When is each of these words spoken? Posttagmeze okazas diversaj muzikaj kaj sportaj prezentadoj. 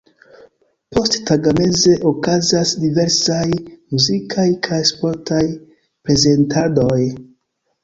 Posttagmeze 0.95 1.93
okazas 2.11 2.71
diversaj 2.85 3.45
muzikaj 3.93 4.49
kaj 4.69 4.81
sportaj 4.93 5.45
prezentadoj. 6.09 7.01